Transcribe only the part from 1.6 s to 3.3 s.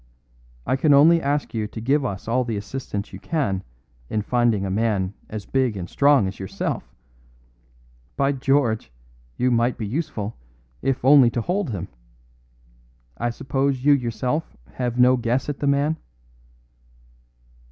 to give us all the assistance you